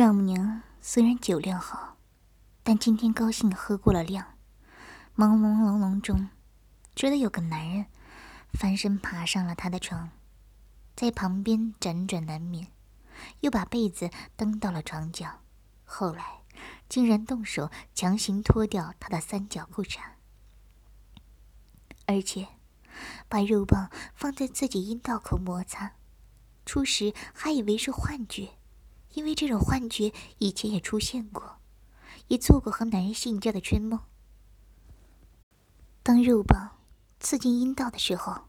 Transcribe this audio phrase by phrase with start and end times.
[0.00, 1.98] 丈母娘虽然酒量好，
[2.62, 4.38] 但今天高兴喝过了量，
[5.14, 6.30] 朦朦胧胧中，
[6.96, 7.84] 觉得有个男人
[8.50, 10.08] 翻身爬上了她的床，
[10.96, 12.68] 在旁边辗转难眠，
[13.40, 14.08] 又把被子
[14.38, 15.42] 蹬到了床角，
[15.84, 16.40] 后来
[16.88, 19.98] 竟然动手强行脱掉她的三角裤衩，
[22.06, 22.48] 而且
[23.28, 25.92] 把肉棒放在自己阴道口摩擦。
[26.64, 28.54] 初时还以为是幻觉，
[29.12, 31.58] 因为这种幻觉以前也出现过，
[32.28, 34.00] 也做过和男人性交的春梦。
[36.02, 36.78] 当肉棒
[37.18, 38.48] 刺进阴道的时候，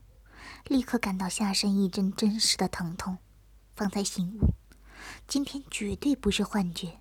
[0.66, 3.18] 立刻感到下身一阵真实的疼痛，
[3.76, 4.54] 方才醒悟，
[5.28, 7.00] 今天绝对不是幻觉。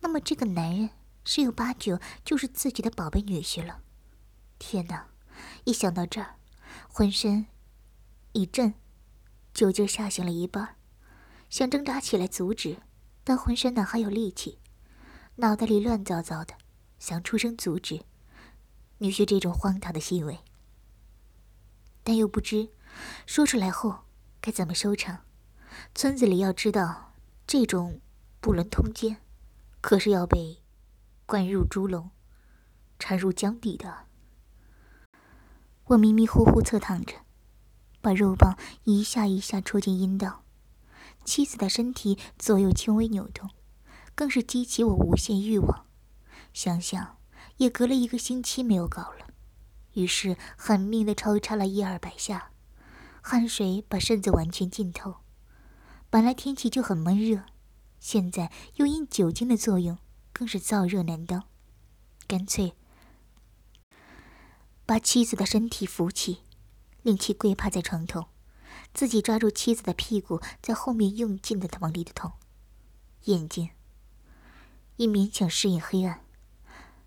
[0.00, 0.90] 那么这个男人
[1.24, 3.82] 十有八九就是自己的宝贝女婿了。
[4.58, 5.08] 天哪！
[5.64, 6.36] 一想到这儿，
[6.88, 7.46] 浑身
[8.32, 8.74] 一震。
[9.52, 10.76] 酒劲下行了一半，
[11.48, 12.78] 想挣扎起来阻止，
[13.24, 14.58] 但浑身哪还有力气，
[15.36, 16.54] 脑袋里乱糟糟的，
[16.98, 18.02] 想出声阻止
[18.98, 20.40] 女婿这种荒唐的行为，
[22.02, 22.70] 但又不知
[23.26, 24.04] 说出来后
[24.40, 25.24] 该怎么收场。
[25.94, 27.12] 村子里要知道
[27.46, 28.00] 这种
[28.40, 29.18] 不伦通奸，
[29.80, 30.62] 可是要被
[31.26, 32.10] 灌入猪笼、
[32.98, 34.06] 缠入江底的。
[35.84, 37.14] 我迷迷糊糊侧躺着。
[38.00, 40.44] 把肉棒一下一下戳进阴道，
[41.26, 43.50] 妻子的身体左右轻微扭动，
[44.14, 45.84] 更是激起我无限欲望。
[46.54, 47.18] 想想
[47.58, 49.26] 也隔了一个星期没有搞了，
[49.92, 52.52] 于是狠命的抽插了一二百下，
[53.20, 55.16] 汗水把身子完全浸透。
[56.08, 57.42] 本来天气就很闷热，
[58.00, 59.98] 现在又因酒精的作用，
[60.32, 61.44] 更是燥热难当。
[62.26, 62.72] 干脆
[64.86, 66.38] 把妻子的身体扶起。
[67.02, 68.24] 令其跪趴在床头，
[68.96, 72.32] 自己抓住妻子的屁股，在后面用劲的往里捅。
[73.24, 73.68] 眼睛
[74.96, 76.24] 一勉强适应黑暗，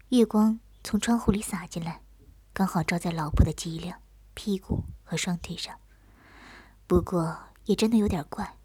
[0.09, 2.03] 月光从窗户里洒进来，
[2.53, 3.99] 刚好照在老婆的脊梁、
[4.35, 5.79] 屁股和双腿上。
[6.85, 7.35] 不过
[7.65, 8.55] 也真的有点怪，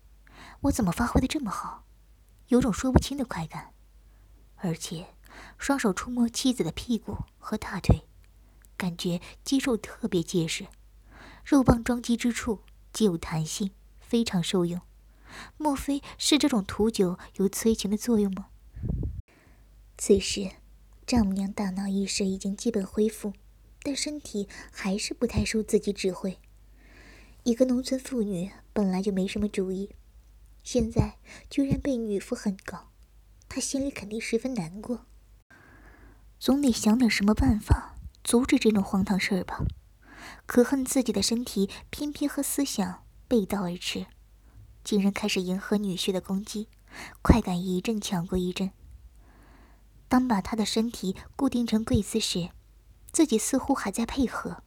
[0.60, 1.86] 我怎么发挥的这么好？
[2.48, 3.72] 有种说不清的快感，
[4.56, 5.14] 而且
[5.56, 8.06] 双手触摸妻子的屁股和大腿，
[8.76, 10.66] 感觉肌肉特别结实。
[11.42, 12.60] 肉棒撞击之处
[12.94, 14.80] 既有弹性，非常受用。
[15.58, 18.46] 莫非是这种土酒有催情的作用吗？
[19.98, 20.52] 此时，
[21.04, 23.32] 丈母娘大脑意识已经基本恢复，
[23.82, 26.38] 但身体还是不太受自己指挥。
[27.42, 29.90] 一个农村妇女本来就没什么主意，
[30.62, 31.16] 现在
[31.50, 32.92] 居然被女夫狠搞，
[33.48, 35.04] 她心里肯定十分难过。
[36.38, 39.64] 总得想点什么办法阻止这种荒唐事儿吧。
[40.46, 44.06] 可恨自己的身体偏偏和思想背道而驰，
[44.82, 46.68] 竟然开始迎合女婿的攻击，
[47.22, 48.70] 快感一阵抢过一阵。
[50.08, 52.50] 当把他的身体固定成跪姿时，
[53.10, 54.62] 自己似乎还在配合。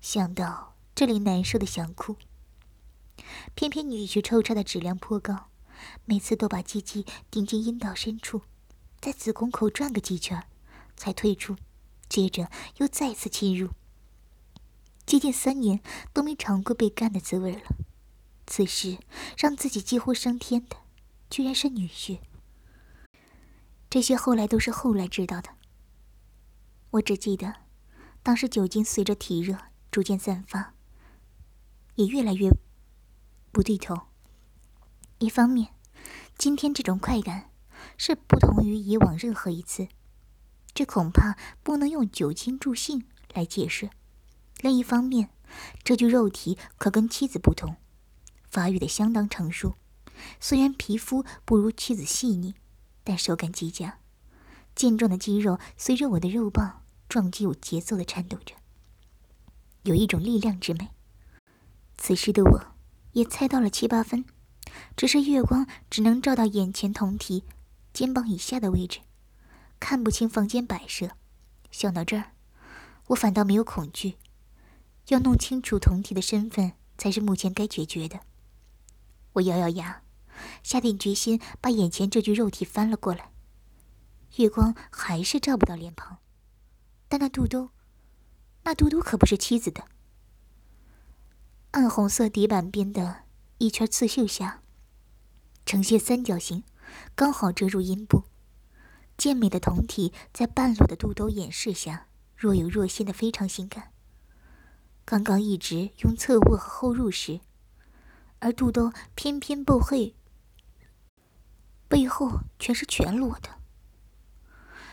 [0.00, 2.16] 想到这里，难受的想哭。
[3.54, 5.48] 偏偏女婿抽插的质量颇高，
[6.04, 8.42] 每次都把鸡鸡顶进阴道深处，
[9.00, 10.46] 在子宫口转个几圈，
[10.96, 11.56] 才退出，
[12.08, 13.70] 接着又再次侵入。
[15.10, 15.80] 接近三年
[16.12, 17.62] 都没尝过被干的滋味了，
[18.46, 18.96] 此时
[19.36, 20.76] 让自己几乎升天的，
[21.28, 22.20] 居然是女婿。
[23.90, 25.50] 这些后来都是后来知道的。
[26.90, 27.56] 我只记得，
[28.22, 29.58] 当时酒精随着体热
[29.90, 30.74] 逐渐散发，
[31.96, 32.48] 也越来越
[33.50, 34.02] 不对头。
[35.18, 35.74] 一方面，
[36.38, 37.50] 今天这种快感
[37.96, 39.88] 是不同于以往任何一次，
[40.72, 43.90] 这恐怕不能用酒精助兴来解释。
[44.60, 45.30] 另一方面，
[45.82, 47.76] 这具肉体可跟妻子不同，
[48.50, 49.74] 发育的相当成熟。
[50.38, 52.54] 虽然皮肤不如妻子细腻，
[53.02, 53.98] 但手感极佳。
[54.74, 58.54] 健壮的肌肉随着我的肉棒撞击有节奏的颤抖着，
[59.82, 60.90] 有一种力量之美。
[61.96, 62.66] 此时的我，
[63.12, 64.24] 也猜到了七八分，
[64.96, 67.44] 只是月光只能照到眼前酮体
[67.92, 69.00] 肩膀以下的位置，
[69.78, 71.10] 看不清房间摆设。
[71.70, 72.32] 想到这儿，
[73.08, 74.16] 我反倒没有恐惧。
[75.10, 78.20] 要弄清楚同体的身份，才是目前该解决的。
[79.32, 80.02] 我咬咬牙，
[80.62, 83.32] 下定决心把眼前这具肉体翻了过来。
[84.36, 86.18] 月光还是照不到脸庞，
[87.08, 87.70] 但那肚兜，
[88.62, 89.84] 那肚兜可不是妻子的。
[91.72, 93.24] 暗红色底板边的
[93.58, 94.62] 一圈刺绣下，
[95.66, 96.62] 呈现三角形，
[97.16, 98.24] 刚好遮住阴部。
[99.18, 102.06] 健美的酮体在半裸的肚兜掩饰下，
[102.36, 103.89] 若有若现的非常性感。
[105.10, 107.40] 刚刚一直用侧卧和后入时，
[108.38, 110.14] 而肚兜偏偏不会
[111.88, 113.58] 背后全是全裸的，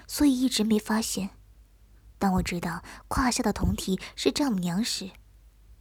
[0.07, 1.29] 所以一直没发现。
[2.17, 5.11] 当我知道胯下的酮体是丈母娘时，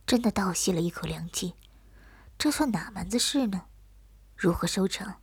[0.07, 1.55] 真的倒吸了一口凉气。
[2.37, 3.63] 这算哪门子事呢？
[4.37, 5.23] 如何收场？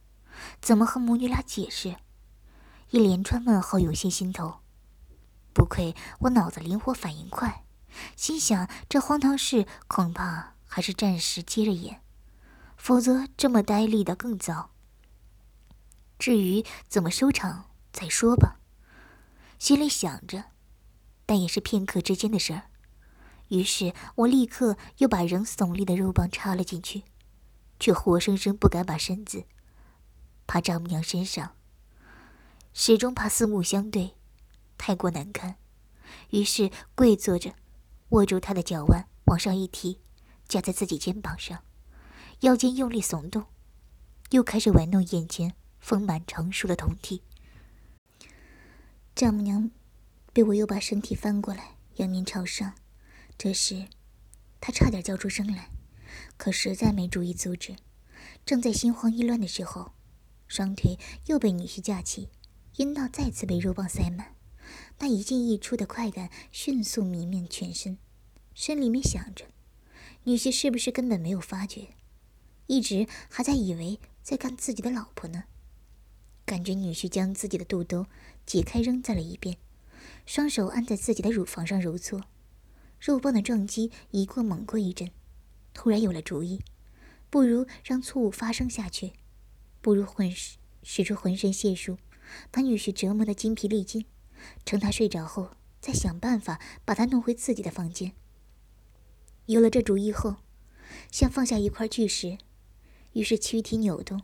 [0.59, 1.97] 怎么和母女俩解释？
[2.89, 4.61] 一连串问号涌进心头。
[5.53, 7.62] 不愧我脑子灵活，反应快，
[8.15, 12.01] 心想这荒唐事恐怕还是暂时接着演，
[12.77, 14.71] 否则这么呆立的更糟。
[16.17, 18.59] 至于怎么收场，再说吧。
[19.59, 20.45] 心里想着，
[21.25, 22.63] 但也是片刻之间的事儿。
[23.49, 27.03] 于是我立刻又把仍耸立的肉棒插了进去，
[27.79, 29.45] 却活生生不敢把身子
[30.47, 31.55] 趴丈母娘身上，
[32.73, 34.15] 始终怕四目相对，
[34.77, 35.55] 太过难堪。
[36.31, 37.53] 于是跪坐着，
[38.09, 39.99] 握住她的脚腕往上一提，
[40.47, 41.63] 夹在自己肩膀上，
[42.41, 43.45] 腰间用力耸动，
[44.31, 47.23] 又开始玩弄眼前丰满成熟的酮体。
[49.15, 49.71] 丈母娘
[50.31, 52.73] 被我又把身体翻过来，仰面朝上。
[53.37, 53.87] 这时，
[54.59, 55.69] 他差点叫出声来，
[56.37, 57.75] 可实在没注意阻止。
[58.45, 59.93] 正在心慌意乱的时候，
[60.47, 62.29] 双腿又被女婿架起，
[62.75, 64.35] 阴道再次被肉棒塞满，
[65.03, 67.97] 那一进一出的快感迅速弥漫全身。
[68.55, 69.43] 心里面想着，
[70.23, 71.89] 女婿是不是根本没有发觉，
[72.67, 75.43] 一直还在以为在干自己的老婆呢？
[76.45, 78.05] 感觉女婿将自己的肚兜
[78.45, 79.57] 解开扔在了一边，
[80.25, 82.23] 双手按在自己的乳房上揉搓。
[83.01, 85.11] 肉棒的撞击一过猛过一阵，
[85.73, 86.61] 突然有了主意，
[87.29, 89.11] 不如让错误发生下去，
[89.81, 90.33] 不如浑
[90.81, 91.97] 使出浑身解数，
[92.49, 94.05] 把女婿折磨得精疲力尽，
[94.65, 98.13] 趁他睡着后再想办法把他弄回自己的房间。
[99.45, 100.37] 有了这主意后，
[101.11, 102.37] 像放下一块巨石，
[103.13, 104.21] 于是躯体扭动，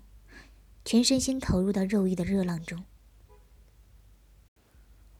[0.86, 2.84] 全身心投入到肉欲的热浪中。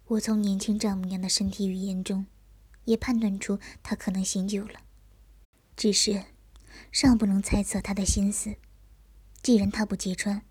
[0.06, 2.26] 我从年轻丈母娘的身体语言中。
[2.86, 4.82] 也判断出她可能醒酒了，
[5.76, 6.24] 只是
[6.92, 8.56] 尚不能猜测他的心思。
[9.44, 10.42] 既然他不揭穿，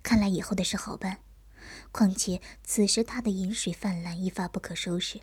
[0.00, 1.18] 看来以后的事好办。
[1.92, 5.20] 况且此时他的饮水泛滥，一发不可收拾，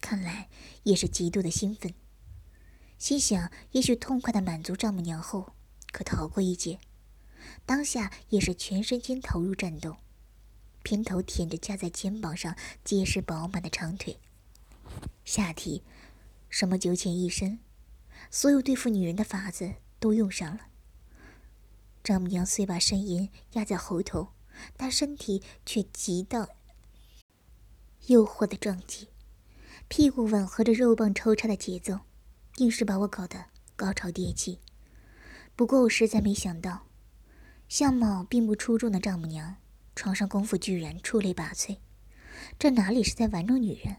[0.00, 0.48] 看来
[0.82, 1.94] 也是极度的兴奋。
[2.98, 5.54] 心想，也许痛快的满足丈母娘后，
[5.90, 6.78] 可逃过一劫。
[7.66, 9.96] 当下也是全身心投入战斗，
[10.82, 14.18] 偏头舔着夹在肩膀上结实饱满的长腿。
[15.24, 15.82] 下体，
[16.48, 17.58] 什么九浅一深，
[18.30, 20.66] 所有对付女人的法子都用上了。
[22.04, 24.28] 丈母娘虽把呻吟压在喉头，
[24.76, 26.48] 但身体却极到
[28.06, 29.08] 诱惑的撞击，
[29.88, 32.00] 屁股吻合着肉棒抽插的节奏，
[32.56, 33.46] 硬是把我搞得
[33.76, 34.60] 高潮迭起。
[35.54, 36.86] 不过我实在没想到，
[37.68, 39.56] 相貌并不出众的丈母娘，
[39.94, 41.78] 床上功夫居然出类拔萃，
[42.58, 43.96] 这哪里是在玩弄女人？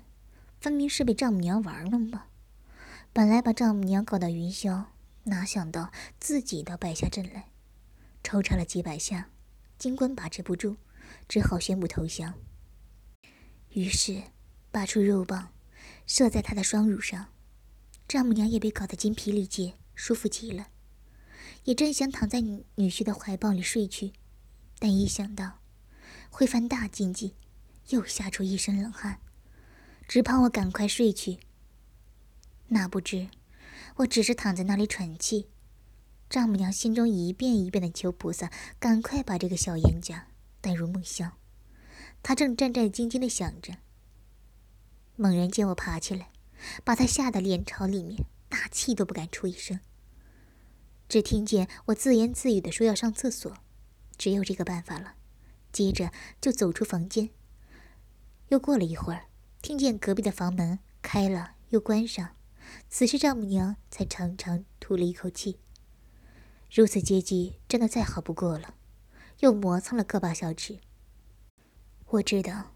[0.59, 2.27] 分明是被丈母娘玩弄吧？
[3.11, 4.85] 本来把丈母娘搞到云霄，
[5.25, 7.49] 哪想到自己倒败下阵来，
[8.23, 9.29] 抽插了几百下，
[9.83, 10.77] 金冠把持不住，
[11.27, 12.35] 只好宣布投降。
[13.71, 14.23] 于是，
[14.71, 15.51] 拔出肉棒，
[16.07, 17.33] 射在他的双乳上。
[18.07, 20.69] 丈母娘也被搞得精疲力竭，舒服极了，
[21.65, 24.13] 也真想躺在女女婿的怀抱里睡去，
[24.79, 25.59] 但一想到
[26.29, 27.35] 会犯大禁忌，
[27.89, 29.19] 又吓出一身冷汗。
[30.07, 31.39] 只盼我赶快睡去。
[32.69, 33.27] 哪不知，
[33.97, 35.49] 我只是躺在那里喘气，
[36.33, 40.29] 丈母娘心中一遍一遍的求菩萨赶快把这个小冤家
[40.61, 41.33] 带入梦乡。
[42.23, 43.77] 她正战战兢兢的想着，
[45.15, 46.31] 猛然见我爬起来，
[46.83, 49.79] 把她吓得脸朝里面，大气都不敢出一声。
[51.07, 53.55] 只听见我自言自语的说要上厕所，
[54.17, 55.13] 只有这个办法了。
[55.71, 56.11] 接着
[56.41, 57.29] 就走出房间。
[58.47, 59.25] 又过了一会儿。
[59.61, 62.35] 听见隔壁的房门开了又关上，
[62.89, 65.59] 此时丈母娘才长长吐了一口气。
[66.75, 68.73] 如此结局真的再好不过了，
[69.41, 70.79] 又磨蹭了个把小时。
[72.07, 72.71] 我知道，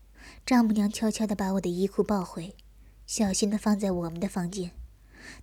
[0.46, 2.56] 丈母娘悄悄地把我的衣裤抱回，
[3.08, 4.70] 小心地放在我们的房间，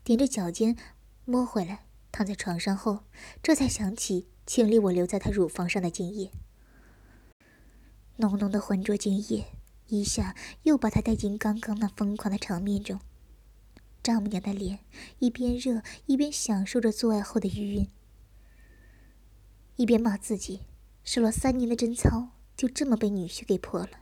[0.05, 0.77] 踮着脚尖
[1.25, 3.01] 摸回来，躺在床上后，
[3.43, 6.31] 这才想起清理我留在她乳房上的精液，
[8.19, 9.47] 浓浓的浑浊精液。
[9.89, 13.01] 一下又把她带进刚刚那疯狂的场面中，
[14.01, 14.79] 丈母娘的脸
[15.19, 17.89] 一边热一边享受着做爱后的余韵，
[19.77, 20.63] 一边骂自己
[21.03, 24.01] 守了三年的贞操就这么被女婿给破了，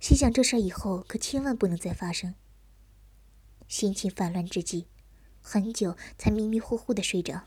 [0.00, 2.34] 心想这事以后可千万不能再发生。
[3.68, 4.86] 心情烦乱之际，
[5.40, 7.44] 很久才迷迷糊糊的睡着。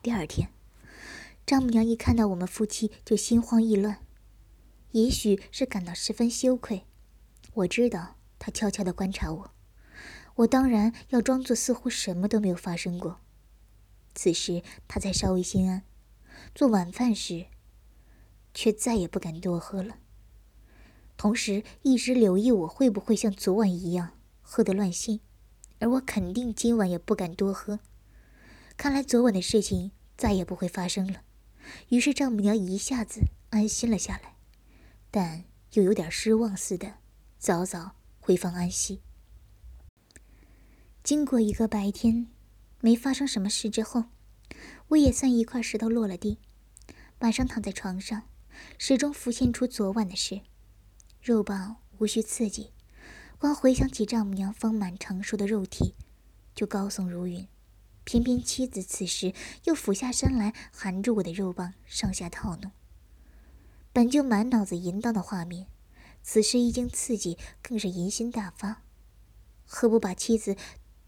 [0.00, 0.48] 第二天，
[1.44, 3.98] 丈母娘一看到我们夫妻就心慌意乱，
[4.92, 6.84] 也许是感到十分羞愧。
[7.52, 9.50] 我知道她悄悄的观察我，
[10.36, 13.20] 我当然要装作似乎什么都没有发生过。
[14.14, 15.82] 此时她才稍微心安。
[16.56, 17.48] 做晚饭时，
[18.54, 19.98] 却再也不敢多喝了。
[21.18, 25.20] 同时一直留意我会不会像昨晚一样喝得乱性，
[25.80, 27.80] 而我肯定今晚也不敢多喝。
[28.78, 31.20] 看来昨晚的事情再也不会发生了。
[31.90, 33.20] 于是丈母娘一下子
[33.50, 34.36] 安心了下来，
[35.10, 35.44] 但
[35.74, 36.94] 又有点失望似的，
[37.38, 39.02] 早早回房安息。
[41.04, 42.28] 经过一个白天，
[42.80, 44.04] 没发生什么事之后，
[44.88, 46.38] 我也算一块石头落了地。
[47.20, 48.24] 晚上躺在床上，
[48.78, 50.42] 始终浮现出昨晚的事。
[51.22, 52.72] 肉棒无需刺激，
[53.38, 55.94] 光回想起丈母娘丰满成熟的肉体，
[56.54, 57.48] 就高耸如云。
[58.04, 59.32] 偏偏妻子此时
[59.64, 62.70] 又俯下身来，含住我的肉棒，上下套弄。
[63.92, 65.66] 本就满脑子淫荡的画面，
[66.22, 68.82] 此时一经刺激，更是淫心大发，
[69.64, 70.54] 何不把妻子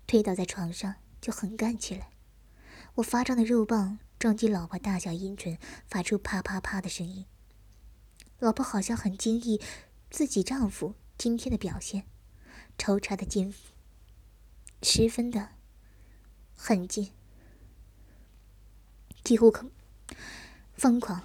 [0.06, 2.10] 推倒在床上，就横干起来？
[2.94, 5.56] 我发胀的肉棒撞击老婆大小阴唇，
[5.86, 7.24] 发出啪啪啪的声音。
[8.40, 9.60] 老婆好像很惊异
[10.10, 12.04] 自己丈夫今天的表现，
[12.76, 13.54] 抽插的劲
[14.82, 15.50] 十分的。
[16.56, 17.12] 很近，
[19.22, 19.70] 几乎可
[20.74, 21.22] 疯狂，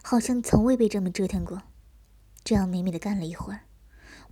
[0.00, 1.64] 好像从未被这么折腾过。
[2.44, 3.62] 这样美美的干了一会儿，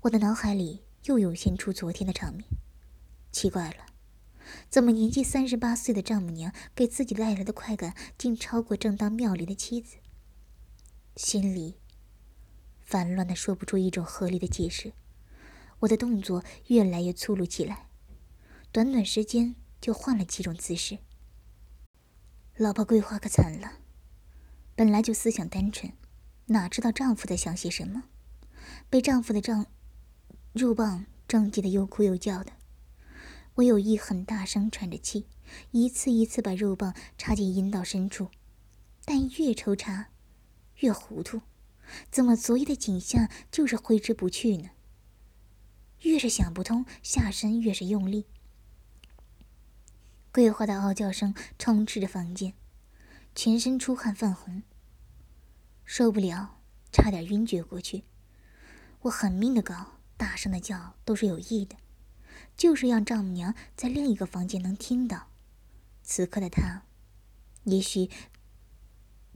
[0.03, 2.45] 我的脑海里又涌现出昨天的场面。
[3.33, 3.87] 奇怪了，
[4.69, 9.97] 怎么年纪三十八岁的丈母娘给自己带来的快感，竟超过正当妙龄的妻子？
[11.17, 11.77] 心里
[12.81, 14.93] 烦乱的说不出一种合理的解释。
[15.81, 17.89] 我的动作越来越粗鲁起来，
[18.71, 19.55] 短短时间。
[19.83, 20.99] 就换了几种姿势。
[22.57, 23.81] 老婆桂花可惨了，
[24.77, 25.93] 本来就思想单纯，
[26.47, 28.05] 哪知道丈夫在想些什么，
[28.89, 29.67] 被丈夫的丈
[30.53, 32.53] 肉棒撞击的又哭又叫的。
[33.57, 35.27] 我有意很大声喘着气，
[35.73, 38.31] 一次一次把肉棒插进阴道深处，
[39.05, 40.09] 但越抽插
[40.77, 41.43] 越糊涂，
[42.11, 44.71] 怎么昨夜的景象就是挥之不去呢？
[46.01, 48.27] 越是想不通，下身越是用力。
[50.33, 52.55] 桂花的嗷叫声充斥着房间，
[53.35, 54.63] 全身出汗泛红，
[55.85, 56.59] 受不了，
[56.91, 58.05] 差点晕厥过去。
[59.03, 61.77] 我狠命的搞，大声的叫，都是有意的，
[62.57, 65.29] 就是让丈母娘在另一个房间能听到。
[66.03, 66.83] 此刻的她，
[67.65, 68.11] 也许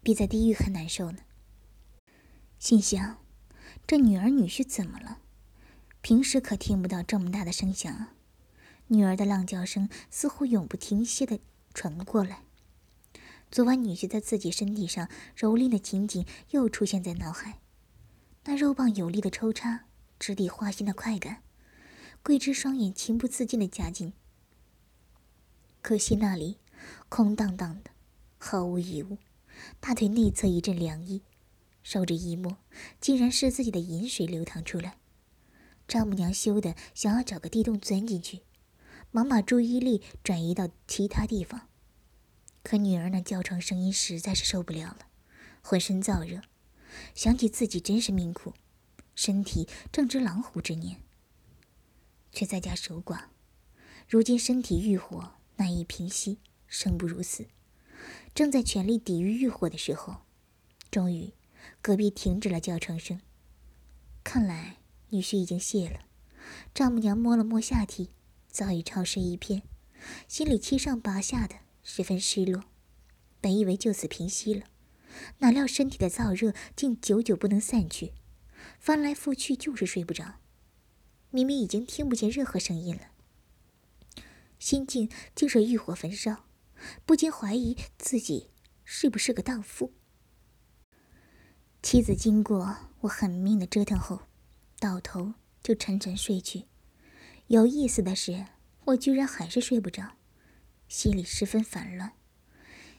[0.02, 1.18] 比在地狱还难受呢。
[2.58, 3.18] 心想：
[3.86, 5.18] 这女儿女婿怎么了？
[6.00, 8.12] 平时可听不到这么大的声响啊。
[8.88, 11.40] 女儿的浪叫声似乎永不停歇的
[11.74, 12.42] 传过来。
[13.50, 17.60] 昨晚女婿在自己身体上蹂躏的情景又出现在脑海，
[18.44, 19.84] 那肉棒有力的抽插，
[20.18, 21.42] 直抵花心的快感。
[22.26, 24.12] 桂枝双眼情不自禁的夹紧，
[25.80, 26.58] 可惜那里
[27.08, 27.92] 空荡荡的，
[28.36, 29.18] 毫无异物。
[29.78, 31.22] 大腿内侧一阵凉意，
[31.84, 32.58] 手指一摸，
[33.00, 34.96] 竟然是自己的饮水流淌出来。
[35.86, 38.40] 丈母娘羞得想要找个地洞钻进去。
[39.12, 41.68] 忙把注意力转移到其他地方，
[42.64, 45.06] 可女儿那叫床声音实在是受不了了，
[45.62, 46.42] 浑身燥热，
[47.14, 48.52] 想起自己真是命苦，
[49.14, 51.00] 身体正值狼虎之年，
[52.36, 53.28] 却在家守寡，
[54.06, 57.46] 如今身体欲火难以平息，生不如死，
[58.34, 60.18] 正在全力抵御欲火的时候，
[60.90, 61.32] 终于
[61.80, 63.22] 隔壁停止了叫床声，
[64.22, 64.76] 看来
[65.08, 66.00] 女婿已经谢了。
[66.74, 68.10] 丈母娘摸了摸下体。
[68.48, 69.62] 早已潮湿一片，
[70.28, 72.64] 心里七上八下的，十分失落。
[73.40, 74.66] 本以为就此平息了，
[75.38, 78.12] 哪料身体的燥热竟久久不能散去，
[78.78, 80.34] 翻来覆去就是睡不着。
[81.30, 83.10] 明明已经听不见任何声音了，
[84.58, 86.44] 心境竟是欲火焚烧，
[87.04, 88.50] 不禁怀疑自己
[88.84, 89.92] 是不是个荡妇。
[91.82, 94.22] 妻子经过我狠命的折腾后，
[94.78, 96.64] 倒头就沉沉睡去。
[97.48, 98.46] 有意思的是，
[98.86, 100.16] 我居然还是睡不着，
[100.88, 102.12] 心里十分烦乱，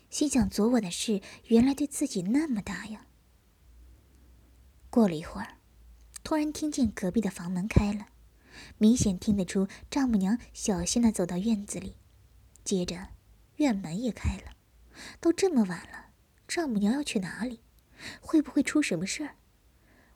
[0.09, 3.07] 心想昨晚的事原来对自己那么大呀。
[4.89, 5.57] 过了一会儿，
[6.23, 8.07] 突然听见隔壁的房门开了，
[8.77, 11.95] 明显听得出丈母娘小心的走到院子里，
[12.63, 13.09] 接着
[13.57, 14.53] 院门也开了。
[15.19, 16.07] 都这么晚了，
[16.47, 17.61] 丈母娘要去哪里？
[18.21, 19.35] 会不会出什么事儿？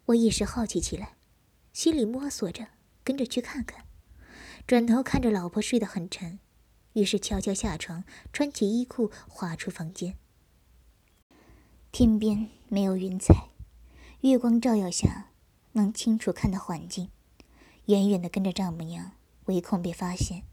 [0.06, 1.16] 我一时好奇起来，
[1.74, 2.68] 心里摸索着
[3.04, 3.86] 跟着去看看。
[4.68, 6.40] 转头看着老婆睡得很沉，
[6.94, 10.16] 于是悄悄下床，穿起衣裤，滑出房间。
[11.92, 13.50] 天边没有云彩，
[14.22, 15.32] 月光照耀下，
[15.74, 17.10] 能清楚看到环境。
[17.92, 19.12] 远远的跟着丈母娘，
[19.48, 20.44] 唯恐被发现，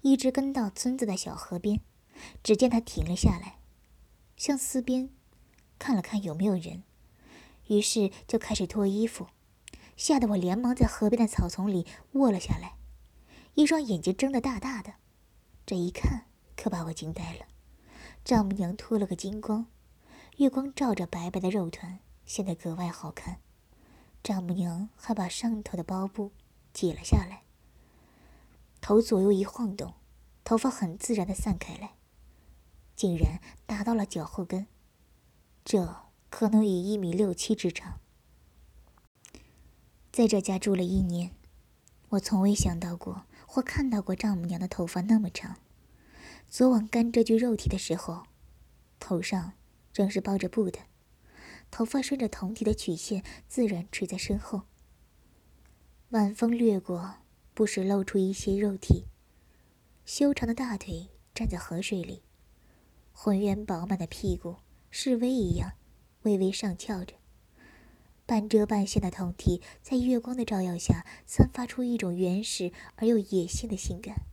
[0.00, 1.80] 一直跟到村子的小河边。
[2.42, 3.58] 只见他停了下来，
[4.36, 5.08] 向四边
[5.78, 6.82] 看了看有没有人，
[7.68, 9.28] 于是就开始脱衣服，
[9.96, 12.74] 吓得我连忙在河边的草丛里卧了下来，
[13.54, 14.94] 一双眼睛睁得大大的，
[15.64, 17.46] 这一看可把我惊呆了。
[18.24, 19.66] 丈母娘脱了个精光。
[20.38, 23.38] 月光照着白白的肉团，显得格外好看。
[24.22, 26.32] 丈母娘还把上头的包布
[26.72, 27.42] 解了下来，
[28.80, 29.94] 头左右一晃动，
[30.44, 31.94] 头发很自然的散开来，
[32.96, 34.66] 竟然达到了脚后跟，
[35.64, 38.00] 这可能有一米六七之长。
[40.10, 41.32] 在这家住了一年，
[42.10, 45.56] 我从未想到过或看到过丈母娘的头发那么长。
[46.48, 48.24] 昨晚干这具肉体的时候，
[48.98, 49.54] 头上。
[49.92, 50.78] 正是包着布的，
[51.70, 54.62] 头发顺着酮体的曲线自然垂在身后。
[56.12, 57.14] 晚风掠过，
[57.54, 59.06] 不时露出一些肉体。
[60.04, 62.22] 修长的大腿站在河水里，
[63.14, 64.56] 浑圆饱满的屁股
[64.90, 65.72] 是微一样，
[66.24, 67.14] 微微上翘着。
[68.26, 74.26] 半遮半现的酮体在月光的照耀下，散发出一种原始而又野性的性感。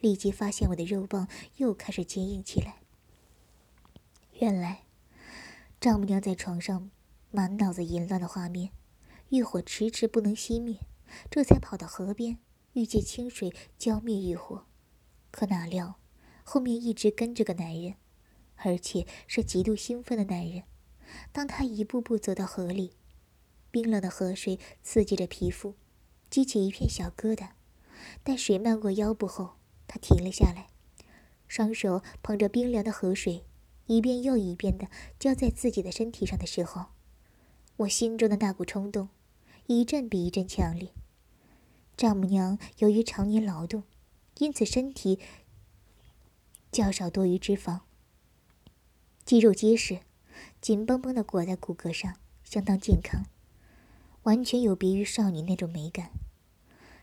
[0.00, 2.78] 立即发现我的肉棒又开始坚硬起来。
[4.40, 4.82] 原来，
[5.78, 6.90] 丈母娘在床上
[7.30, 8.72] 满脑子淫乱的画面，
[9.32, 10.80] 欲火迟迟不能熄灭，
[11.30, 12.36] 这才跑到河边，
[12.74, 14.66] 欲借清水浇灭欲火。
[15.30, 15.98] 可哪料，
[16.44, 17.94] 后面一直跟着个男人，
[18.56, 20.64] 而且是极度兴奋的男人。
[21.32, 22.92] 当他一步步走到河里，
[23.70, 25.76] 冰冷的河水刺激着皮肤，
[26.28, 27.52] 激起一片小疙瘩。
[28.22, 29.56] 待水漫过腰部后，
[29.88, 30.66] 他停了下来，
[31.48, 33.46] 双手捧着冰凉的河水。
[33.86, 36.88] 一遍又一遍的浇在自己的身体上的时候，
[37.78, 39.08] 我心中的那股冲动，
[39.66, 40.92] 一阵比一阵强烈。
[41.96, 43.84] 丈母娘由于常年劳动，
[44.38, 45.18] 因此身体
[46.70, 47.80] 较少多余脂肪，
[49.24, 50.00] 肌肉结实，
[50.60, 53.26] 紧绷绷的裹在骨骼上，相当健康，
[54.22, 56.10] 完全有别于少女那种美感。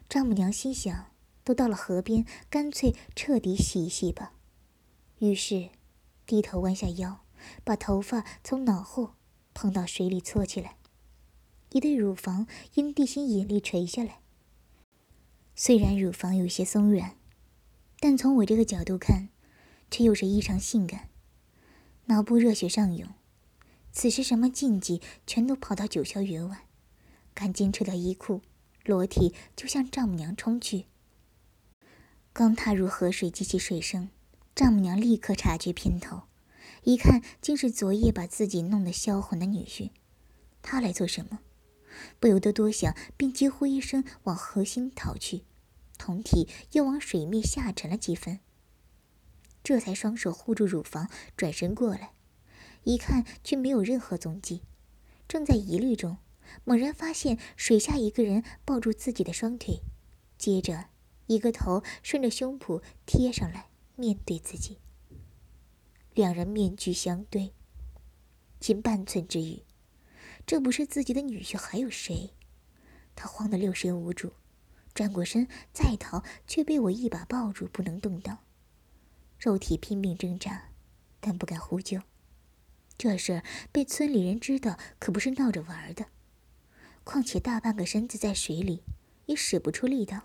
[0.07, 1.11] 丈母娘心想，
[1.43, 4.33] 都到了河边，干脆彻底洗一洗吧。
[5.19, 5.69] 于是。
[6.25, 7.21] 低头弯下腰，
[7.63, 9.15] 把头发从脑后
[9.55, 10.77] 碰到水里搓起来，
[11.71, 14.19] 一对乳房因地心引力垂下来。
[15.55, 17.15] 虽然乳房有些松软，
[17.99, 19.29] 但从我这个角度看，
[19.91, 21.09] 却又是异常性感。
[22.05, 23.09] 脑部热血上涌，
[23.91, 26.65] 此时什么禁忌全都跑到九霄云外，
[27.33, 28.41] 赶紧扯掉衣裤，
[28.85, 30.85] 裸体就向丈母娘冲去。
[32.33, 34.09] 刚踏入河水，激起水声。
[34.55, 36.23] 丈母娘立刻察觉偏头，
[36.83, 39.91] 一看竟是昨夜把自己弄得销魂的女婿，
[40.61, 41.39] 他来做什么？
[42.19, 45.43] 不由得多想，便惊呼一声往河心逃去，
[45.97, 48.39] 酮体又往水面下沉了几分。
[49.63, 52.13] 这才双手护住乳房，转身过来，
[52.83, 54.61] 一看却没有任何踪迹。
[55.27, 56.17] 正在疑虑中，
[56.63, 59.81] 猛然发现水下一个人抱住自己的双腿，
[60.37, 60.85] 接着
[61.27, 63.67] 一个头顺着胸脯贴上来。
[63.95, 64.77] 面对自己，
[66.13, 67.51] 两人面具相对，
[68.57, 69.61] 仅半寸之余，
[70.49, 72.33] 这不是自己的女婿还有谁？
[73.15, 74.33] 他慌得六神无主，
[74.95, 78.39] 转过身再逃，却被我一把抱住，不能动弹。
[79.37, 80.69] 肉体拼命挣扎，
[81.19, 82.01] 但不敢呼救。
[82.97, 86.07] 这事儿被村里人知道，可不是闹着玩的。
[87.03, 88.81] 况且大半个身子在水里，
[89.27, 90.23] 也使不出力道。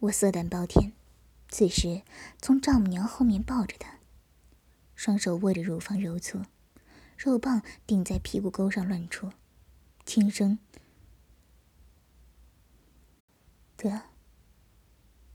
[0.00, 0.92] 我色胆包天。
[1.48, 2.02] 此时，
[2.42, 4.00] 从丈母娘后面抱着他，
[4.94, 6.44] 双手握着乳房揉搓，
[7.18, 9.32] 肉棒顶在屁股沟上乱戳，
[10.06, 10.56] 轻声
[13.76, 14.02] 得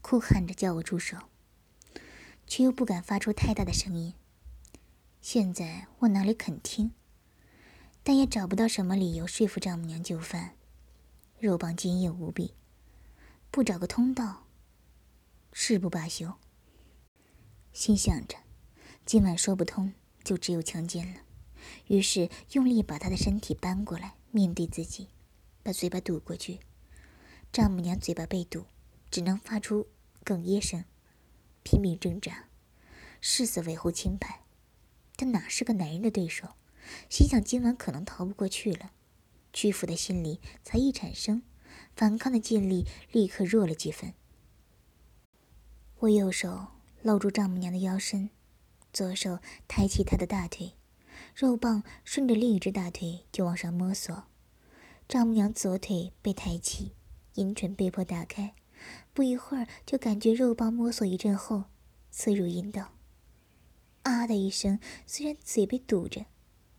[0.01, 1.17] 哭喊着叫我住手，
[2.47, 4.13] 却又不敢发出太大的声音。
[5.19, 6.93] 现在我哪里肯听，
[8.01, 10.55] 但也找不到什么理由说服丈母娘就范。
[11.37, 12.53] 肉棒坚硬无比，
[13.51, 14.47] 不找个通道。
[15.51, 16.35] 誓不罢休。
[17.73, 18.37] 心想着，
[19.05, 19.93] 今晚说不通，
[20.23, 21.19] 就只有强奸了。
[21.87, 25.09] 于是用力把他的身体搬过来，面对自己，
[25.61, 26.59] 把嘴巴堵过去。
[27.51, 28.65] 丈母娘嘴巴被堵，
[29.11, 29.87] 只能发出
[30.25, 30.85] 哽咽声，
[31.63, 32.45] 拼命挣扎，
[33.21, 34.41] 誓死维护清白。
[35.15, 36.55] 他哪是个男人的对手？
[37.09, 38.91] 心想今晚可能逃不过去了，
[39.53, 41.43] 屈服的心理才一产生，
[41.95, 44.13] 反抗的劲力立刻弱了几分。
[45.99, 46.67] 我右手
[47.01, 48.29] 搂住丈母娘的腰身，
[48.91, 50.73] 左手抬起她的大腿，
[51.35, 54.25] 肉棒顺着另一只大腿就往上摸索。
[55.07, 56.93] 丈母娘左腿被抬起，
[57.33, 58.53] 阴唇被迫打开，
[59.13, 61.65] 不一会儿就感觉肉棒摸索一阵后，
[62.11, 62.93] 刺入阴道。
[64.03, 66.25] 啊的一声，虽然嘴被堵着，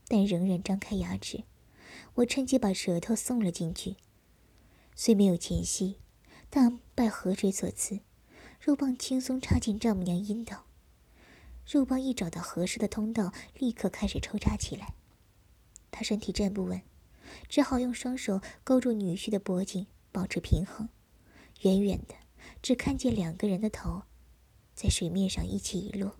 [0.07, 1.45] 但仍然张开牙齿。
[2.15, 3.97] 我趁机把舌头送了进去，
[4.95, 5.99] 虽没有前戏，
[6.49, 8.01] 但拜河水所赐，
[8.61, 10.67] 肉棒轻松插进丈母娘阴道。
[11.67, 14.95] 肉棒一找到合适的通道，立刻开始抽插起来。
[15.91, 16.83] 他身体站不稳，
[17.49, 20.89] 只好用双手勾住女婿的脖颈，保持平衡。
[21.63, 22.15] 远远的，
[22.61, 24.03] 只看见两个人的头，
[24.75, 26.17] 在水面上一起一落。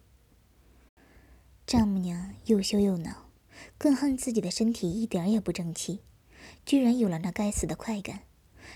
[1.67, 3.31] 丈母娘又羞又恼，
[3.77, 6.01] 更恨自己的身体一点也不争气，
[6.65, 8.23] 居然有了那该死的快感。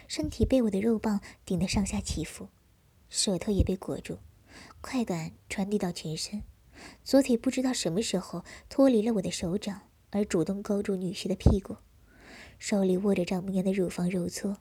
[0.07, 2.49] 身体被我的肉棒顶得上下起伏，
[3.09, 4.19] 舌头也被裹住，
[4.83, 6.43] 快感传递到全身。
[7.05, 11.77] 左腿不知道什么时候脱离了我的手掌，而主动勾住女婿的屁股，
[12.59, 14.59] 手里握着丈母娘的乳房揉搓，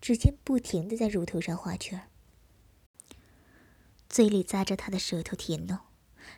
[0.00, 2.08] 指尖不停地在乳头上画圈，
[4.08, 5.78] 嘴里咂着她的舌头舔弄，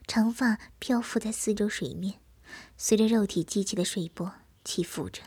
[0.07, 2.21] 长发漂浮在四周水面，
[2.77, 4.33] 随着肉体激起的水波
[4.65, 5.23] 起伏着。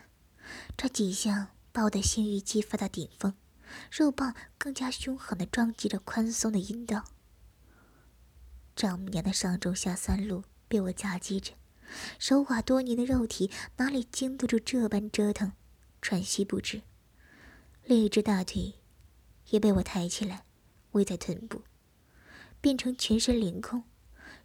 [0.78, 3.34] 这景象把我的性欲激发到顶峰，
[3.92, 7.04] 肉棒更加凶狠地撞击着宽松的阴道。
[8.78, 11.54] 丈母娘的上中下三路被我夹击着，
[12.20, 15.52] 守寡多年的肉体哪里经得住这般折腾，
[16.00, 16.84] 喘息不止。
[17.86, 18.76] 另一只大腿
[19.50, 20.44] 也被我抬起来，
[20.92, 21.64] 围在臀部，
[22.62, 23.84] 变成全身凌空，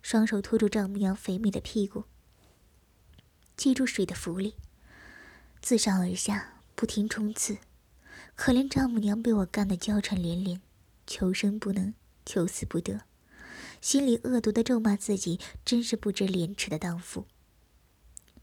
[0.01, 2.05] 双手托住丈母娘肥美的屁股，
[3.55, 4.55] 借助水的浮力，
[5.61, 7.59] 自上而下不停冲刺。
[8.35, 10.63] 可怜丈母娘被我干得娇喘连连，
[11.07, 11.93] 求生不能，
[12.25, 13.03] 求死不得。
[13.83, 17.27] 心里恶毒的咒骂自己，真是不知廉耻的荡妇。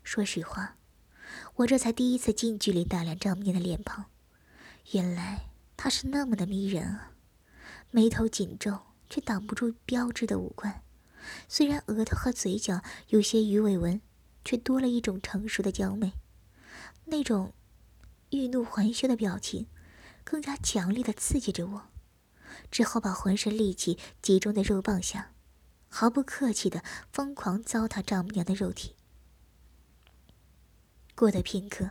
[0.04, 0.76] 说实话，
[1.56, 4.04] 我这才第一次近距离打量丈母娘的脸庞，
[4.92, 5.46] 原来
[5.78, 7.14] 她是那么的迷人啊！
[7.90, 10.84] 眉头紧皱，却挡不住标志的五官。
[11.48, 14.02] 虽然额头和嘴角有些鱼尾纹，
[14.44, 16.12] 却多了一种成熟的娇媚。
[17.06, 17.54] 那种
[18.32, 19.68] 欲怒还羞的表情，
[20.26, 21.88] 更加强烈的刺激着我。
[22.72, 25.32] 之后，把浑身力气集中在肉棒下，
[25.88, 28.96] 毫不客气的疯狂糟蹋丈母娘的肉体。
[31.16, 31.90] 过了片刻，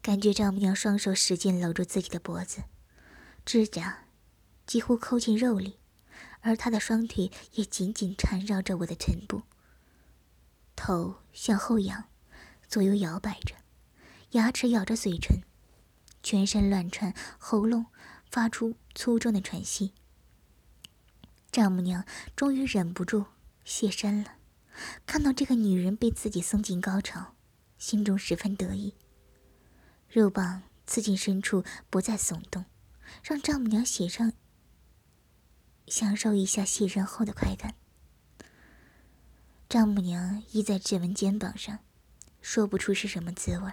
[0.00, 2.62] 感觉丈母娘双手使劲搂住自己的脖子，
[3.44, 4.04] 指甲
[4.66, 5.78] 几乎抠进肉里，
[6.40, 9.42] 而她的双腿也紧紧缠绕着我的臀部。
[10.76, 12.04] 头向后仰，
[12.68, 13.56] 左右摇摆着，
[14.30, 15.42] 牙齿咬着嘴唇，
[16.22, 17.86] 全身乱窜，喉咙。
[18.30, 19.92] 发出粗重的喘息，
[21.50, 22.04] 丈母娘
[22.36, 23.26] 终于忍不住
[23.64, 24.36] 现身了。
[25.04, 27.34] 看到这个女人被自己送进高潮，
[27.76, 28.94] 心中十分得意。
[30.08, 32.64] 肉棒刺进深处，不再耸动，
[33.22, 34.32] 让丈母娘写上
[35.86, 37.74] 享受一下卸身后的快感。
[39.68, 41.78] 丈母娘依在志文肩膀上，
[42.40, 43.72] 说不出是什么滋味。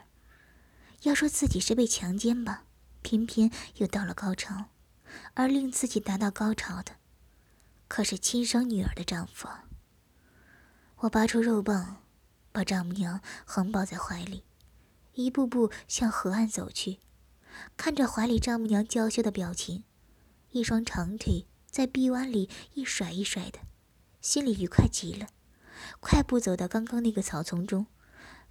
[1.04, 2.67] 要说自己是被强奸吧。
[3.02, 4.66] 偏偏又到了高潮，
[5.34, 6.94] 而令自己达到高潮的，
[7.88, 9.48] 可是亲生女儿的丈夫。
[10.98, 12.04] 我拔出肉棒，
[12.52, 14.44] 把丈母娘横抱在怀里，
[15.14, 17.00] 一步步向河岸走去。
[17.76, 19.84] 看着怀里丈母娘娇羞的表情，
[20.52, 23.60] 一双长腿在臂弯里一甩一甩的，
[24.22, 25.28] 心里愉快极了。
[26.00, 27.88] 快步走到刚刚那个草丛中，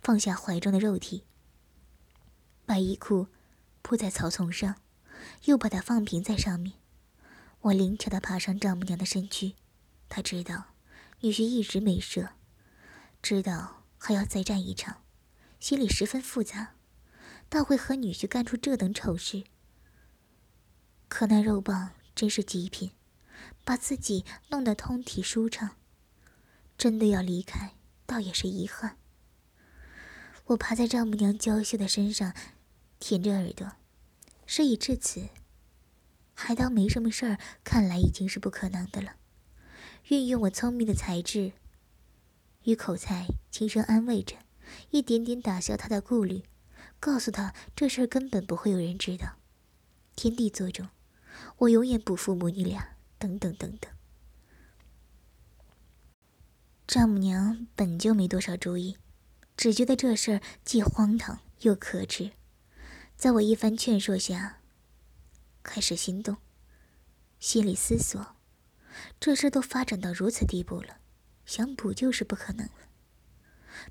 [0.01, 1.25] 放下怀中的肉体，
[2.65, 3.27] 把衣裤。
[3.87, 4.81] 铺在草丛上，
[5.44, 6.75] 又把它放平在上面。
[7.61, 9.55] 我灵巧地爬上丈母娘的身躯。
[10.09, 10.75] 她知道
[11.20, 12.31] 女婿一直没射，
[13.22, 15.05] 知道还要再战一场，
[15.61, 16.75] 心里十分复杂。
[17.49, 19.44] 倒会和女婿干出这等丑事。
[21.07, 22.90] 可那肉棒真是极品，
[23.64, 25.77] 把自己弄得通体舒畅。
[26.77, 28.99] 真的要离开，倒也是遗憾。
[30.46, 32.35] 我爬在丈母娘娇羞的身上。
[32.99, 33.73] 舔着耳朵，
[34.47, 35.29] 事已至此，
[36.35, 39.17] 还当没什么事儿，看来已经是不可能的了。
[40.09, 41.53] 运用我聪明的才智
[42.65, 44.37] 与口才，轻声安慰着，
[44.91, 46.43] 一点点打消他的顾虑，
[47.01, 49.37] 告诉他这事儿根本不会有人知道。
[50.15, 50.89] 天地作证，
[51.59, 52.97] 我永远不负母女俩。
[53.19, 53.91] 等等等等。
[56.87, 58.99] 丈母娘本就没多少主意，
[59.57, 62.33] 只觉得这事儿既荒唐又可耻。
[63.17, 64.59] 在我一番劝说下，
[65.63, 66.37] 开始心动，
[67.41, 68.37] 心里思索：
[69.19, 70.99] 这事都发展到如此地步了，
[71.47, 72.73] 想补救是不可能了。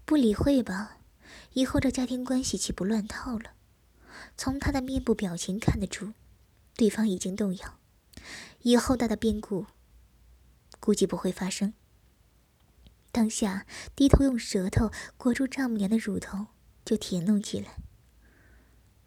[0.06, 1.00] 不理会吧，
[1.54, 3.54] 以后这家庭关系岂不乱套了？
[4.38, 6.14] 从他的面部表情看得出，
[6.76, 7.80] 对方已经动摇，
[8.62, 9.66] 以后大的变故
[10.80, 11.74] 估计不会发生。
[13.12, 16.46] 当下低头用舌头裹住丈母娘的乳头，
[16.86, 17.78] 就舔弄起来。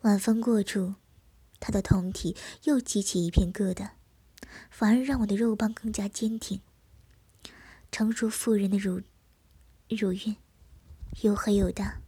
[0.02, 0.94] 晚风过处，
[1.58, 3.90] 他的酮体又激起一片疙瘩，
[4.70, 6.60] 反而让我的肉棒更加坚挺。
[7.90, 9.02] 成熟妇人的乳
[9.88, 10.36] 乳晕
[11.22, 12.00] 又黑又大，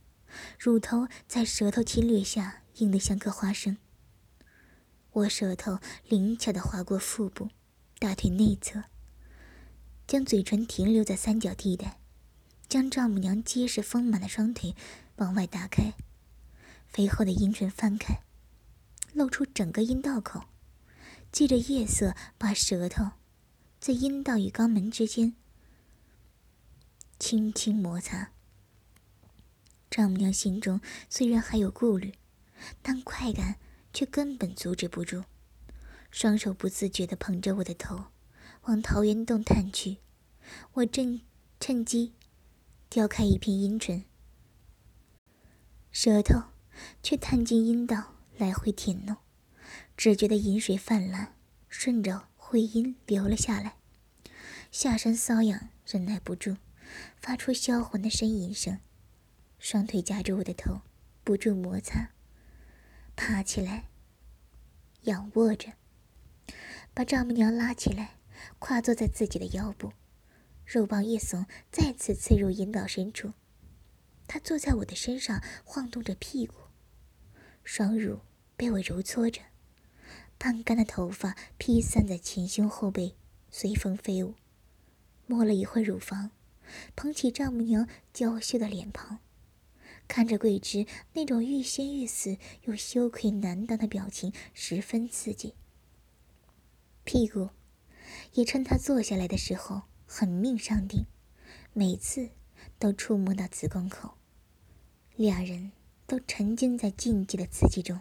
[0.59, 3.77] 乳头在舌头侵略下硬得像颗花生。
[5.13, 7.49] 我舌头灵巧地划过腹部、
[7.99, 8.85] 大腿内侧。
[10.07, 12.01] 将嘴唇停留在三角地带，
[12.69, 14.75] 将丈母娘结实丰满的双腿
[15.17, 15.95] 往外打开，
[16.91, 18.23] 肥厚的阴唇翻开，
[19.13, 20.43] 露出整个阴道口，
[21.31, 23.13] 借着夜色把舌头
[23.79, 25.35] 在阴道与肛门之间
[27.19, 28.33] 轻轻摩擦。
[29.89, 32.15] 丈母娘心中虽然还有顾虑，
[32.83, 33.57] 但快感
[33.93, 35.25] 却根本阻止不住，
[36.11, 38.07] 双手不自觉地捧着我的头。
[38.65, 39.99] 往桃源洞探去，
[40.75, 41.21] 我正
[41.59, 42.13] 趁机
[42.93, 44.05] 撩开一片阴唇，
[45.91, 46.43] 舌头
[47.03, 49.17] 却探进阴道来回舔弄，
[49.97, 51.35] 只觉得饮水泛滥，
[51.69, 53.77] 顺着会阴流了下来，
[54.71, 56.57] 下身瘙痒，忍耐不住，
[57.17, 58.79] 发出销魂的呻吟声，
[59.59, 60.81] 双腿夹住我的头，
[61.25, 62.11] 不住摩擦，
[63.17, 63.89] 爬起来，
[65.03, 65.73] 仰卧着，
[66.95, 68.17] 把丈母娘拉起来。
[68.59, 69.93] 跨坐在自己的腰部，
[70.65, 73.35] 肉棒一耸，再次刺入阴道深处。
[74.27, 76.55] 他坐在我的身上，晃动着屁股，
[77.65, 78.21] 双乳
[78.57, 79.41] 被我揉搓着，
[80.39, 83.15] 半干的头发披散在前胸后背，
[83.51, 84.35] 随风飞舞。
[85.27, 86.31] 摸了一会乳房，
[86.97, 89.19] 捧起丈母娘娇羞的脸庞，
[90.09, 95.55] 看着桂枝那种欲仙欲死又羞愧难当的表情，十分刺激。
[97.05, 97.51] 屁股。
[98.35, 101.07] 也趁她坐下来的时候狠命上顶，
[101.73, 102.31] 每次
[102.77, 104.17] 都触摸到子宫口，
[105.15, 105.71] 俩人
[106.11, 108.01] 都沉浸在禁忌的刺激中。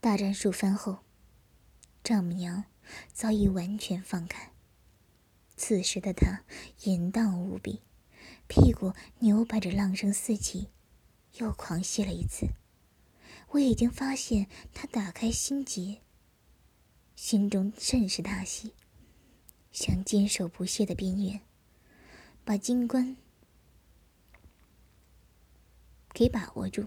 [0.00, 1.00] 大战数番后，
[2.02, 2.64] 丈母娘
[3.12, 4.50] 早已完全放开，
[5.58, 6.42] 此时的她
[6.84, 7.82] 淫荡无比，
[8.48, 10.68] 屁股扭摆着浪声四起，
[11.34, 12.46] 又狂吸了一次。
[13.50, 16.00] 我已经发现她打开心结。
[17.14, 18.72] 心中甚是大喜，
[19.70, 21.42] 想坚守不懈的边缘，
[22.42, 23.18] 把金冠
[26.16, 26.86] 给把握住。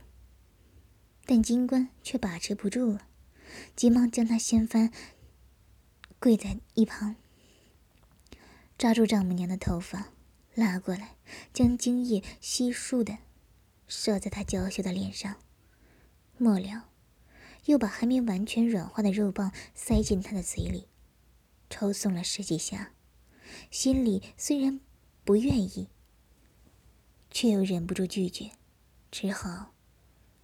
[1.28, 3.08] 但金冠却把持不住了，
[3.76, 4.92] 急忙将他掀翻，
[6.18, 7.16] 跪在一旁，
[8.76, 10.12] 抓住丈母娘的头发，
[10.56, 11.16] 拉过来，
[11.54, 13.20] 将精液悉数的
[13.88, 15.36] 射在她娇羞的脸上。
[16.40, 16.88] 末了。
[17.66, 20.88] 又把还没完全软化的肉棒塞进他的嘴里，
[21.70, 22.94] 抽送了十几下，
[23.70, 24.80] 心里虽然
[25.24, 25.88] 不愿意，
[27.30, 28.50] 却又忍不住拒绝，
[29.12, 29.74] 只好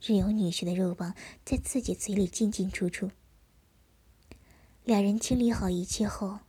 [0.02, 3.12] 任由女婿的肉棒在自己嘴里进进出出。
[4.84, 6.40] 两人清理好一切后，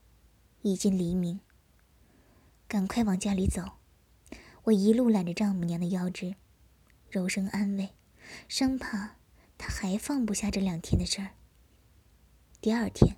[0.62, 1.40] 已经黎明，
[2.68, 3.62] 赶快往家里走。
[4.64, 6.35] 我一路揽着丈母娘的腰肢，
[7.09, 7.90] 柔声安慰，
[8.48, 9.16] 生怕。
[9.59, 11.31] 他还放不下这两天的事儿。
[12.61, 13.16] 第二天，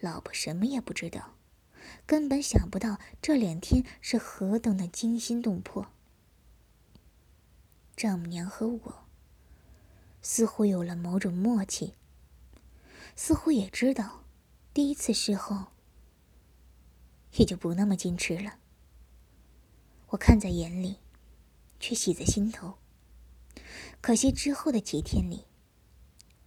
[0.00, 1.34] 老婆什么也不知道，
[2.06, 5.88] 根本想不到这两天是何等的惊心动魄。
[7.98, 9.08] 丈母娘和我
[10.22, 11.94] 似乎有了某种默契，
[13.16, 14.22] 似乎也知道
[14.72, 15.72] 第一次事后
[17.32, 18.60] 也就不那么矜持了。
[20.10, 20.98] 我看在眼里，
[21.80, 22.78] 却喜在心头。
[24.00, 25.46] 可惜之后的几天里，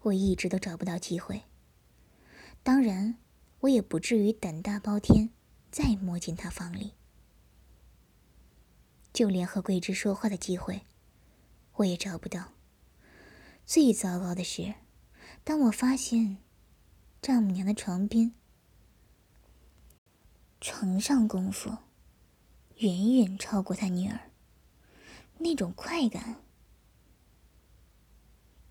[0.03, 1.41] 我一直都找不到机会。
[2.63, 3.17] 当然，
[3.59, 5.31] 我也不至于胆大包天，
[5.69, 6.93] 再摸进他房里。
[9.11, 10.83] 就连和桂枝说话的机会，
[11.73, 12.53] 我也找不到。
[13.65, 14.75] 最糟糕的是，
[15.43, 16.37] 当我发现
[17.21, 18.33] 丈母娘的床边、
[20.59, 21.77] 床上功夫
[22.77, 24.31] 远远超过他女儿，
[25.37, 26.37] 那种快感。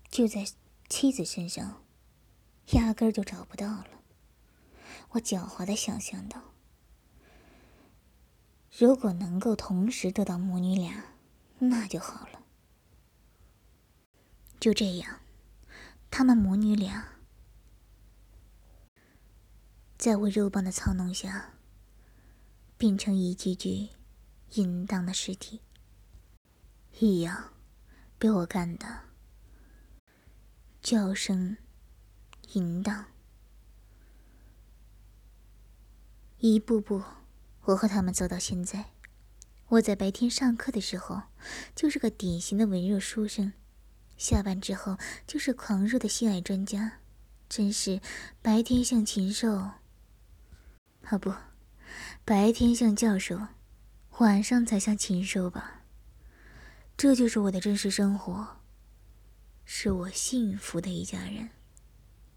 [0.09, 0.45] 就在
[0.89, 1.83] 妻子身上，
[2.73, 3.87] 压根儿就找不到了。
[5.11, 6.41] 我狡猾的想象到，
[8.77, 11.15] 如果能够同时得到母女俩，
[11.59, 12.40] 那就好了。
[14.61, 15.21] 就这样，
[16.11, 17.17] 他们母女俩
[19.97, 21.55] 在我肉棒的操弄下，
[22.77, 23.89] 变成一具具
[24.51, 25.61] 淫荡的尸体，
[26.99, 27.55] 一样
[28.19, 29.05] 被我干的，
[30.79, 31.57] 叫声
[32.53, 33.07] 淫荡，
[36.37, 37.01] 一步步，
[37.61, 38.91] 我和他们走到现在。
[39.69, 41.23] 我在白天上课的时候，
[41.73, 43.53] 就是个典型的文弱书生；
[44.21, 46.99] 下班之后，就是狂热的性爱专家。
[47.49, 47.99] 真是
[48.39, 51.33] 白天像禽兽，啊不，
[52.23, 53.47] 白天像教授，
[54.19, 55.81] 晚上才像禽兽吧？
[56.95, 58.61] 这就是我的真实生活，
[59.65, 61.49] 是我幸福的一家人。